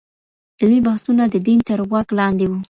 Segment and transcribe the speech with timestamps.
[0.61, 2.57] علمي بحثونه د دين تر واک لاندې وو.